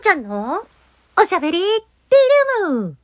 [0.00, 0.66] ちゃんの
[1.20, 2.96] おしゃべりティールーム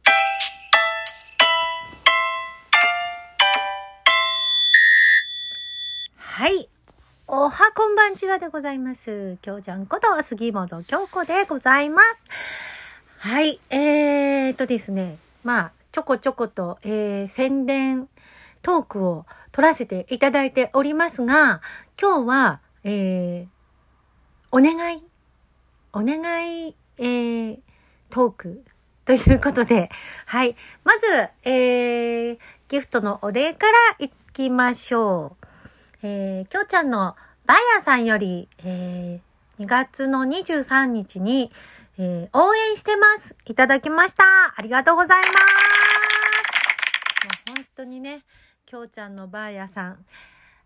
[6.16, 6.70] はい。
[7.26, 9.36] おはこんばんちはでございます。
[9.42, 12.24] きょうちゃんこと杉本京子でございます。
[13.18, 13.60] はい。
[13.68, 15.18] えーとですね。
[15.44, 18.08] まあ、ちょこちょこと、えー、宣伝
[18.62, 21.60] トークを取らせていただいておりますが、
[22.00, 23.46] 今日は、えー、
[24.50, 25.04] お願い、
[25.92, 27.58] お願い、えー、
[28.10, 28.64] トーク
[29.06, 29.88] ということで、
[30.26, 30.56] はい。
[30.82, 31.06] まず、
[31.44, 32.38] えー、
[32.68, 33.66] ギフトのお礼か
[33.98, 35.46] らいきましょう。
[36.02, 37.16] えー、きょうちゃんの
[37.46, 41.52] バイヤーさんより、えー、2月の23日に、
[41.98, 43.36] えー、応援してます。
[43.46, 44.24] いただきました。
[44.56, 45.36] ありがとうございます。
[47.48, 48.22] もう本当にね、
[48.66, 50.04] きょうちゃんのバーヤさん、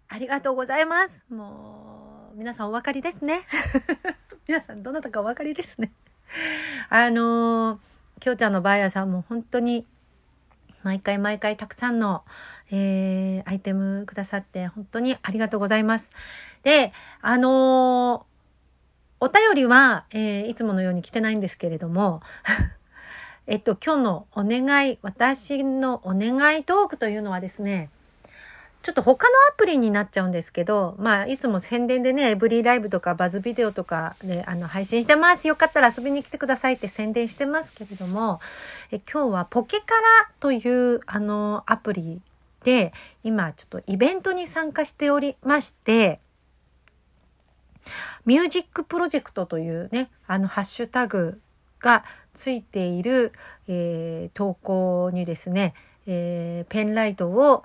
[0.09, 1.23] ありがとうございます。
[1.29, 3.43] もう、皆さんお分かりですね。
[4.49, 5.93] 皆さんどなたかお分かりですね。
[6.89, 7.79] あのー、
[8.21, 9.87] きょうちゃんのバーヤーさんも本当に、
[10.83, 12.25] 毎回毎回たくさんの、
[12.71, 16.11] えー、アイテムくださって本当にありがとうございます。
[16.63, 22.23] で、あのー、お便りは、えー、いつものように来てないんですけれども、
[23.47, 27.91] えっと、今日のお願い、私のお願いトークというのはですね、
[28.83, 35.49] ちょっと他のアプリになっちゃうんですけど、まあ、いつも宣伝でね、エブリーライブとかバズビデオとかで、あの、配信してます。
[35.49, 38.41] よかったら遊びに来てくださいって宣伝してますけれども、
[38.91, 42.23] え今日はポケカラという、あの、アプリ
[42.65, 46.19] で、今ちょっとイベントに参加しておりまして、
[48.25, 51.39] ミュージックプロジェクトというね、あの、ハッシュタグ
[51.81, 53.33] がついている、
[53.69, 55.75] えー、投稿にですね、
[56.07, 57.63] えー、ペンライトを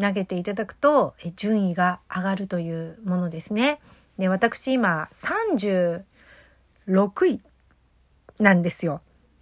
[0.00, 3.80] 投げていただくと、順位が上がるというものですね。
[4.18, 6.02] で、私今36
[7.26, 7.40] 位
[8.38, 9.00] なんですよ。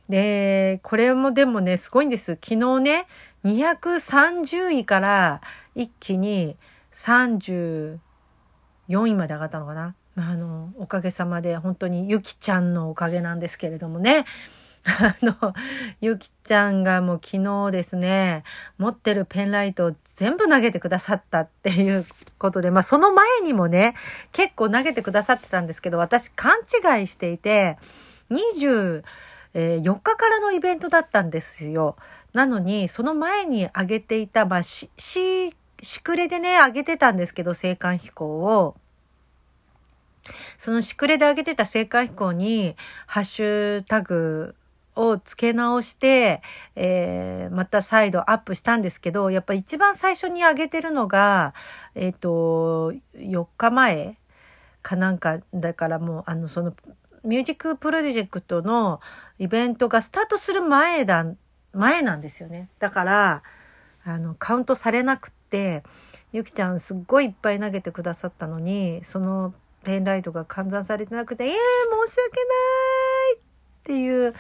[0.08, 2.38] で、これもでもね、すごいんです。
[2.42, 3.06] 昨日ね、
[3.44, 5.40] 230位から
[5.74, 6.56] 一気に
[6.92, 7.98] 34
[8.88, 9.94] 位まで上がったのかな。
[10.16, 14.26] あの、おかげさまで本当にゆきちゃんのおかげなんですけれどもね。
[14.86, 15.54] あの、
[16.00, 18.42] ゆきちゃんがもう昨日ですね、
[18.78, 22.04] 持ってるペンライトを全部投げてくださったっていう
[22.38, 23.94] ことで、まあその前にもね、
[24.32, 27.78] 結構投げてくださってたんですけど、私勘違いしていて、
[28.30, 29.02] 24
[29.54, 31.96] 日からのイベントだったんですよ。
[32.32, 38.74] なのに、その前に上げていた、まあし、し、しくれでね、上げてたんですけど、青函飛行を。
[40.56, 42.74] そのしくれで上げてた青函飛行に、
[43.06, 44.54] ハッシュタグ
[44.94, 46.42] を付け直して、
[46.76, 51.54] えー、また再度アップしたんですけど、やっぱ一番最初に上げてるのが、
[51.94, 54.18] えっ、ー、と、4日前
[54.82, 56.74] かなんか、だからもう、あの、その、
[57.24, 59.00] ミュージックプロジェクトの
[59.38, 61.24] イベントがスタートする前だ、
[61.72, 62.68] 前なんですよね。
[62.78, 63.42] だから、
[64.04, 65.84] あの、カウントされなくって、
[66.32, 69.54] ゆきちゃんすっごいいっぱい投げてくださったのに、その
[69.84, 72.52] ペンライトが換算されてなくて、えー、申し訳な
[73.34, 73.40] いっ
[73.84, 74.34] ていう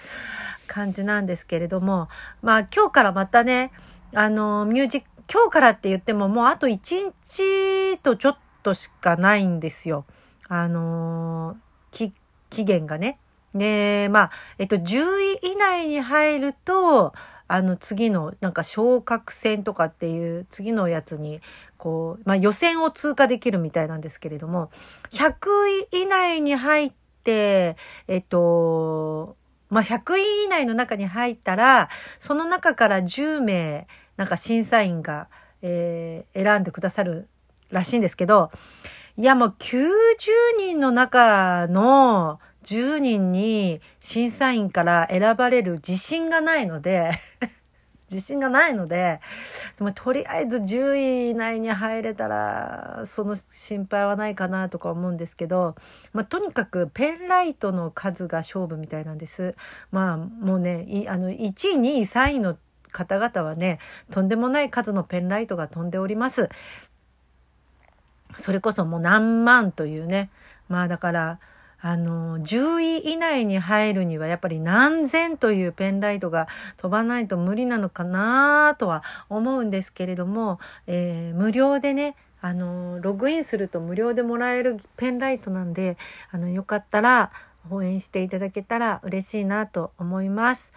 [0.72, 2.08] 感じなんですけれども、
[2.40, 3.72] まあ今日からまたね、
[4.14, 10.06] あの、ミュージック、今日からって言ってももうあと1日とちょっとしかないんですよ。
[10.48, 11.56] あの、
[11.90, 12.12] 期
[12.50, 13.18] 限がね。
[13.54, 17.12] で、まあ、えっと、10位以内に入ると、
[17.48, 21.42] あの次のなんか昇格戦とかっていう次のやつに
[21.76, 24.70] こう、まあ予選を通過できるみたいなんですけれども、
[25.10, 25.32] 100
[25.92, 26.92] 位以内に入っ
[27.24, 27.76] て、
[28.08, 29.36] えっと、
[29.72, 31.88] まあ100位以内の中に入ったら、
[32.20, 33.86] その中から10名、
[34.18, 35.28] なんか審査員が、
[35.62, 37.26] えー、選んでくださる
[37.70, 38.50] らしいんですけど、
[39.16, 39.88] いやもう90
[40.58, 47.12] 人の中の10人に審査員から選ばれる自信がないので
[48.12, 49.20] 自信がないので、
[49.78, 55.74] でもとりあえず10位以内に入れたら、その心配はないかなとか思うんですけど、
[56.12, 59.54] まあ、とにかくペンライトの数が勝負みたいなんです。
[59.90, 62.56] まあ、もうね、あの、1位、2位、3位の
[62.92, 63.78] 方々はね、
[64.10, 66.48] とんでもない数のペンライトが飛んでおります。
[68.36, 70.30] それこそもう何万というね。
[70.68, 71.38] まあだから、
[71.84, 76.46] あの、10位以内に入るにはやっぱり何千というペンライトが
[76.76, 85.96] 飛ばないと無理なのかなとは思うんですけれども、えー、無料でね、あの、ログインすると無料でもらえるペンライトなんで、
[86.30, 87.32] あの、よかったら
[87.68, 90.72] 応援していただけたら嬉しいなと思います。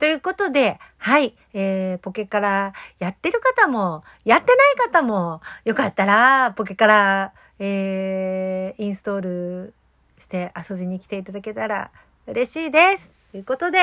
[0.00, 9.74] ということで、はい、えー、ポケからやってる方も、やってない方も、よかったら、ポケから、えー、インストール
[10.18, 11.90] して遊びに来ていただけたら
[12.26, 13.10] 嬉しいです。
[13.30, 13.78] ということで、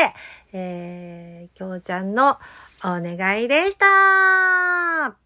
[0.53, 2.39] えー、きょうちゃんの
[2.83, 5.24] お願いでした